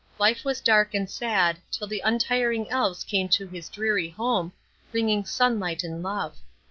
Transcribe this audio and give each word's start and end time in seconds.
Life 0.17 0.43
was 0.43 0.61
dark 0.61 0.95
and 0.95 1.07
sad 1.07 1.59
till 1.69 1.85
the 1.85 2.01
untiring 2.03 2.67
Elves 2.71 3.03
came 3.03 3.29
to 3.29 3.45
his 3.45 3.69
dreary 3.69 4.09
home, 4.09 4.51
bringing 4.91 5.25
sunlight 5.25 5.83
and 5.83 6.01
love. 6.01 6.37